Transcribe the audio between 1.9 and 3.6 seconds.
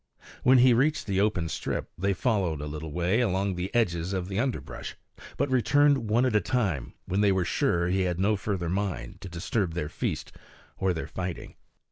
they followed a little way along